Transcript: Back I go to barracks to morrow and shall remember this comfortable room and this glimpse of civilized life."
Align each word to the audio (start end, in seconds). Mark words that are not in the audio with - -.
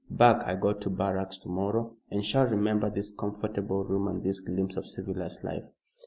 Back 0.09 0.47
I 0.47 0.55
go 0.55 0.73
to 0.73 0.89
barracks 0.89 1.37
to 1.43 1.47
morrow 1.49 1.95
and 2.09 2.25
shall 2.25 2.47
remember 2.47 2.89
this 2.89 3.11
comfortable 3.11 3.83
room 3.83 4.07
and 4.07 4.23
this 4.23 4.39
glimpse 4.39 4.75
of 4.75 4.87
civilized 4.89 5.43
life." 5.43 5.69